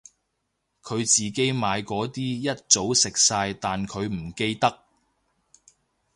[0.81, 4.79] 佢自己買嗰啲一早食晒但佢唔記得